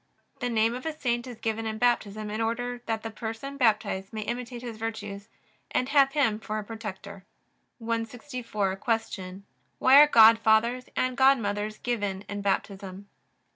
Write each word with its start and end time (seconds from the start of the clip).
The 0.39 0.49
name 0.49 0.73
of 0.73 0.87
a 0.87 0.97
saint 0.97 1.27
is 1.27 1.37
given 1.39 1.67
in 1.67 1.77
Baptism 1.77 2.31
in 2.31 2.41
order 2.41 2.81
that 2.87 3.03
the 3.03 3.11
person 3.11 3.55
baptized 3.55 4.11
may 4.11 4.21
imitate 4.23 4.63
his 4.63 4.77
virtues 4.77 5.29
and 5.69 5.89
have 5.89 6.13
him 6.13 6.39
for 6.39 6.57
a 6.57 6.63
protector. 6.63 7.23
164. 7.77 8.77
Q. 8.77 9.43
Why 9.77 9.99
are 10.01 10.07
godfathers 10.07 10.85
and 10.95 11.15
godmothers 11.15 11.77
given 11.77 12.23
in 12.23 12.41
Baptism? 12.41 13.09